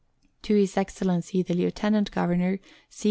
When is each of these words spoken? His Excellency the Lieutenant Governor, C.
His 0.43 0.77
Excellency 0.77 1.43
the 1.43 1.53
Lieutenant 1.53 2.09
Governor, 2.09 2.57
C. 2.89 2.99